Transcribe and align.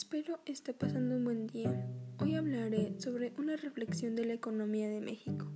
Espero 0.00 0.40
esté 0.46 0.72
pasando 0.72 1.14
un 1.14 1.24
buen 1.24 1.46
día. 1.46 1.86
Hoy 2.20 2.34
hablaré 2.34 2.94
sobre 2.98 3.34
una 3.36 3.56
reflexión 3.56 4.16
de 4.16 4.24
la 4.24 4.32
economía 4.32 4.88
de 4.88 4.98
México. 4.98 5.46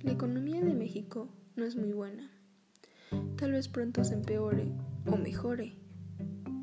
La 0.00 0.12
economía 0.12 0.60
de 0.62 0.74
México 0.74 1.28
no 1.56 1.64
es 1.64 1.74
muy 1.74 1.92
buena. 1.92 2.30
Tal 3.36 3.50
vez 3.50 3.66
pronto 3.66 4.04
se 4.04 4.14
empeore 4.14 4.70
o 5.10 5.16
mejore, 5.16 5.74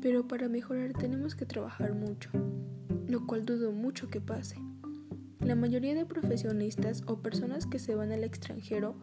pero 0.00 0.26
para 0.26 0.48
mejorar 0.48 0.94
tenemos 0.94 1.34
que 1.34 1.44
trabajar 1.44 1.92
mucho, 1.92 2.30
lo 3.06 3.26
cual 3.26 3.44
dudo 3.44 3.72
mucho 3.72 4.08
que 4.08 4.22
pase. 4.22 4.56
La 5.40 5.56
mayoría 5.56 5.94
de 5.94 6.06
profesionistas 6.06 7.02
o 7.06 7.20
personas 7.20 7.66
que 7.66 7.78
se 7.78 7.94
van 7.94 8.10
al 8.10 8.24
extranjero 8.24 8.96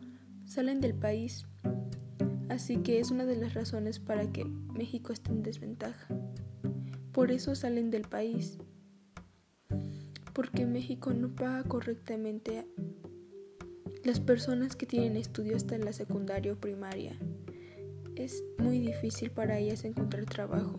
salen 0.46 0.82
del 0.82 0.96
país, 0.96 1.46
así 2.50 2.78
que 2.78 3.00
es 3.00 3.12
una 3.12 3.28
de 3.28 3.36
las 3.36 3.54
razones 3.54 4.00
para 4.00 4.32
que 4.32 4.46
México 4.46 5.14
esté 5.14 5.32
en 5.32 5.44
desventaja. 5.44 6.08
Por 7.18 7.32
eso 7.32 7.56
salen 7.56 7.90
del 7.90 8.04
país. 8.04 8.60
Porque 10.34 10.68
México 10.68 11.14
no 11.16 11.34
paga 11.34 11.64
correctamente 11.64 12.68
las 14.04 14.20
personas 14.20 14.76
que 14.76 14.86
tienen 14.86 15.18
estudio 15.18 15.56
hasta 15.56 15.80
la 15.80 15.94
secundaria 15.94 16.54
o 16.54 16.58
primaria. 16.58 17.18
Es 18.16 18.44
muy 18.60 18.78
difícil 18.78 19.32
para 19.32 19.58
ellas 19.58 19.84
encontrar 19.84 20.26
trabajo. 20.26 20.78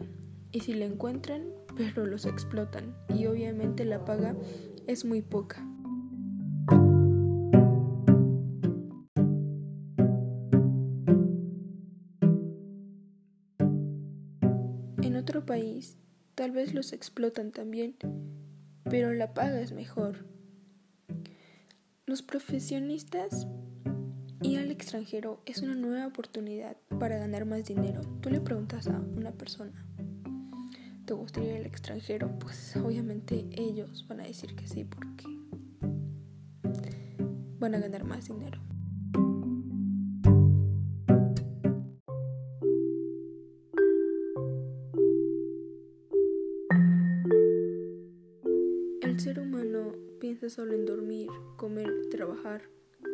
Y 0.52 0.61
si 0.61 0.74
lo 0.74 0.84
encuentran, 0.84 1.42
pero 1.77 2.06
los 2.06 2.24
explotan. 2.24 2.95
Y 3.09 3.27
obviamente 3.27 3.84
la 3.84 4.05
paga 4.05 4.36
es 4.86 5.05
muy 5.05 5.23
poca. 5.23 5.66
En 15.03 15.16
otro 15.16 15.44
país 15.44 15.98
Tal 16.39 16.53
vez 16.53 16.72
los 16.72 16.92
explotan 16.92 17.50
también, 17.50 17.97
pero 18.84 19.12
la 19.12 19.34
paga 19.34 19.61
es 19.61 19.72
mejor. 19.72 20.25
Los 22.06 22.22
profesionistas 22.22 23.48
ir 24.42 24.61
al 24.61 24.70
extranjero 24.70 25.42
es 25.47 25.62
una 25.62 25.75
nueva 25.75 26.06
oportunidad 26.06 26.77
para 27.00 27.19
ganar 27.19 27.44
más 27.44 27.64
dinero. 27.64 28.03
Tú 28.20 28.31
le 28.31 28.41
preguntas 28.41 28.86
a 28.86 29.00
una 29.00 29.33
persona, 29.33 29.84
¿te 31.06 31.12
gustaría 31.12 31.55
ir 31.55 31.56
al 31.56 31.66
extranjero? 31.66 32.39
Pues 32.39 32.77
obviamente 32.77 33.48
ellos 33.50 34.06
van 34.06 34.20
a 34.20 34.25
decir 34.25 34.55
que 34.55 34.69
sí 34.69 34.84
porque 34.84 35.25
van 37.59 37.75
a 37.75 37.81
ganar 37.81 38.05
más 38.05 38.28
dinero. 38.28 38.61
Solo 50.50 50.74
en 50.74 50.86
dormir, 50.86 51.28
comer, 51.56 52.08
trabajar 52.10 52.62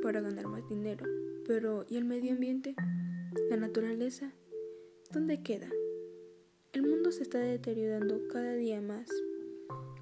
para 0.03 0.21
ganar 0.21 0.47
más 0.47 0.69
dinero. 0.69 1.07
Pero 1.47 1.85
¿y 1.89 1.97
el 1.97 2.05
medio 2.05 2.33
ambiente? 2.33 2.75
¿La 3.51 3.57
naturaleza? 3.57 4.33
¿Dónde 5.13 5.43
queda? 5.43 5.69
El 6.73 6.83
mundo 6.83 7.13
se 7.13 7.23
está 7.23 7.39
deteriorando 7.39 8.27
cada 8.29 8.55
día 8.55 8.81
más. 8.81 9.09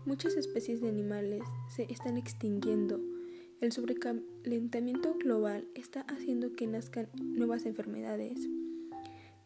Muchas 0.05 0.36
especies 0.36 0.80
de 0.80 0.88
animales 0.88 1.42
se 1.69 1.91
están 1.92 2.16
extinguiendo. 2.16 3.00
El 3.60 3.72
sobrecalentamiento 3.72 5.14
global 5.14 5.69
está 5.75 6.00
haciendo 6.03 6.53
que 6.55 6.66
nazcan 6.66 7.08
nuevas 7.14 7.66
enfermedades, 7.66 8.48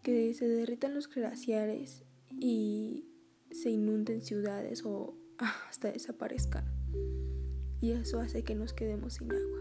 que 0.03 0.33
se 0.35 0.49
derritan 0.49 0.95
los 0.95 1.09
glaciares 1.09 2.05
y 2.31 3.05
se 3.51 3.71
inunden 3.71 4.23
ciudades 4.23 4.85
o 4.85 5.17
hasta 5.69 5.93
desaparezcan. 5.93 6.76
Y 7.87 7.93
eso 7.93 8.19
hace 8.19 8.43
que 8.43 8.57
nos 8.57 8.73
quedemos 8.73 9.13
sin 9.13 9.31
agua. 9.31 9.61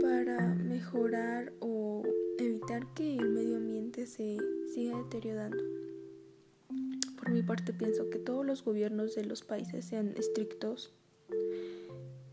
Para 0.00 0.56
mejorar 0.56 1.52
o 1.60 2.02
evitar 2.40 2.92
que 2.94 3.14
el 3.14 3.28
medio 3.28 3.58
ambiente 3.58 4.08
se 4.08 4.38
siga 4.74 4.98
deteriorando. 4.98 5.62
Por 7.16 7.30
mi 7.30 7.44
parte 7.44 7.72
pienso 7.72 8.10
que 8.10 8.18
todos 8.18 8.44
los 8.44 8.64
gobiernos 8.64 9.14
de 9.14 9.24
los 9.24 9.42
países 9.42 9.84
sean 9.84 10.14
estrictos 10.16 10.92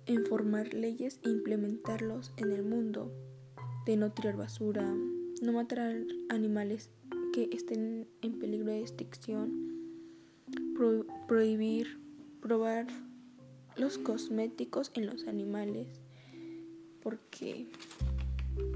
en 0.07 0.25
formar 0.25 0.73
leyes 0.73 1.19
e 1.23 1.29
implementarlos 1.29 2.33
en 2.38 2.51
el 2.51 2.63
mundo, 2.63 3.11
de 3.89 3.97
no 3.97 4.11
tirar 4.11 4.38
basura, 4.38 4.85
no 5.41 5.51
matar 5.51 5.95
animales 6.29 6.91
que 7.33 7.50
estén 7.51 8.07
en 8.22 8.38
peligro 8.38 8.67
de 8.67 8.81
extinción, 8.81 9.51
prohibir 11.27 12.00
probar 12.39 12.85
los 13.77 13.97
cosméticos 13.97 14.91
en 14.94 15.07
los 15.07 15.25
animales 15.25 15.88
porque 17.01 17.66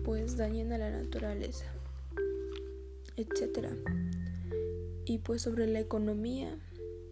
pues 0.04 0.36
dañan 0.36 0.72
a 0.72 0.80
la 0.80 0.90
naturaleza, 0.90 1.72
etcétera. 3.16 3.70
Y 5.06 5.20
pues 5.20 5.44
sobre 5.44 5.68
la 5.68 5.80
economía, 5.80 6.58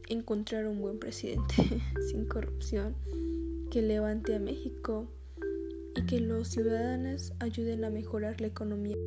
encontrar 0.10 0.66
un 0.66 0.82
buen 0.82 0.98
presidente 0.98 1.54
sin 2.10 2.26
corrupción 2.26 2.96
que 3.70 3.84
levante 3.84 4.34
a 4.34 4.40
México 4.40 5.08
y 5.96 6.06
que 6.06 6.20
los 6.20 6.50
ciudadanos 6.50 7.32
ayuden 7.40 7.86
a 7.86 7.90
mejorar 7.90 8.42
la 8.42 8.48
economía. 8.48 8.98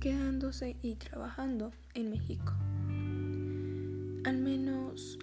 quedándose 0.00 0.76
y 0.82 0.94
trabajando 0.94 1.72
en 1.94 2.10
México. 2.10 2.52
Al 4.24 4.38
menos 4.38 5.18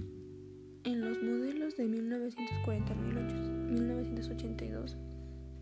en 0.83 0.99
los 0.99 1.23
modelos 1.23 1.77
de 1.77 1.85
1940 1.85 2.93
1982 2.95 4.97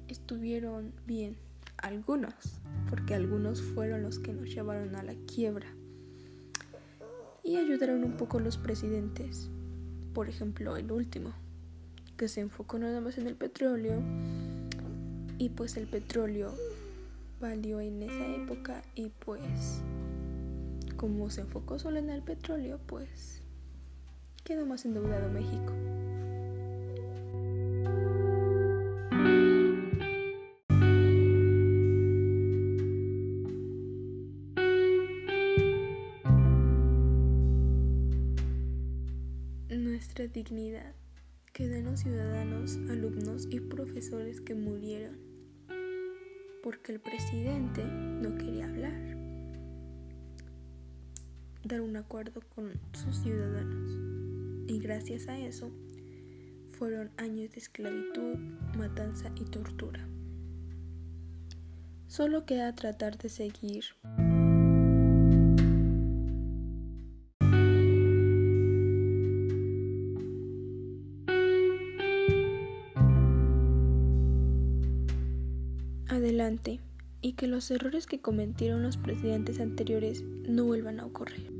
estuvieron 0.07 0.91
bien 1.05 1.37
algunos, 1.81 2.33
porque 2.89 3.15
algunos 3.15 3.61
fueron 3.61 4.03
los 4.03 4.19
que 4.19 4.33
nos 4.33 4.53
llevaron 4.53 4.95
a 4.95 5.03
la 5.03 5.15
quiebra. 5.25 5.67
Y 7.43 7.57
ayudaron 7.57 8.03
un 8.03 8.17
poco 8.17 8.39
los 8.39 8.57
presidentes, 8.57 9.49
por 10.13 10.29
ejemplo 10.29 10.77
el 10.77 10.91
último, 10.91 11.33
que 12.17 12.27
se 12.27 12.41
enfocó 12.41 12.77
nada 12.77 13.01
más 13.01 13.17
en 13.17 13.27
el 13.27 13.35
petróleo, 13.35 14.01
y 15.37 15.49
pues 15.49 15.75
el 15.77 15.87
petróleo 15.87 16.53
valió 17.39 17.81
en 17.81 18.03
esa 18.03 18.27
época 18.27 18.83
y 18.93 19.09
pues 19.09 19.81
como 20.97 21.31
se 21.31 21.41
enfocó 21.41 21.79
solo 21.79 21.97
en 21.97 22.11
el 22.11 22.21
petróleo, 22.21 22.79
pues 22.85 23.41
quedó 24.43 24.67
más 24.67 24.85
endeudado 24.85 25.31
México. 25.31 25.73
Nuestra 40.01 40.25
dignidad 40.25 40.95
queda 41.53 41.77
en 41.77 41.85
los 41.85 41.99
ciudadanos, 41.99 42.75
alumnos 42.89 43.47
y 43.51 43.59
profesores 43.59 44.41
que 44.41 44.55
murieron 44.55 45.19
porque 46.63 46.93
el 46.93 46.99
presidente 46.99 47.85
no 47.85 48.35
quería 48.35 48.65
hablar, 48.65 48.99
dar 51.63 51.81
un 51.81 51.97
acuerdo 51.97 52.41
con 52.55 52.73
sus 52.93 53.15
ciudadanos. 53.17 53.91
Y 54.67 54.79
gracias 54.79 55.27
a 55.27 55.37
eso 55.37 55.71
fueron 56.71 57.11
años 57.17 57.51
de 57.51 57.59
esclavitud, 57.59 58.37
matanza 58.75 59.31
y 59.35 59.45
tortura. 59.45 60.07
Solo 62.07 62.47
queda 62.47 62.73
tratar 62.73 63.19
de 63.19 63.29
seguir. 63.29 63.83
Adelante 76.11 76.79
y 77.21 77.33
que 77.33 77.47
los 77.47 77.69
errores 77.71 78.05
que 78.05 78.19
cometieron 78.19 78.83
los 78.83 78.97
presidentes 78.97 79.59
anteriores 79.59 80.23
no 80.23 80.65
vuelvan 80.65 80.99
a 80.99 81.05
ocurrir. 81.05 81.50